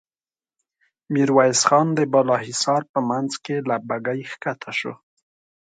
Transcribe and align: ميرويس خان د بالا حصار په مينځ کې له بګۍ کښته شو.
ميرويس 1.13 1.61
خان 1.67 1.87
د 1.97 1.99
بالا 2.13 2.37
حصار 2.45 2.81
په 2.91 2.99
مينځ 3.09 3.31
کې 3.45 3.55
له 3.69 3.75
بګۍ 3.87 4.21
کښته 4.41 4.71
شو. 4.79 4.93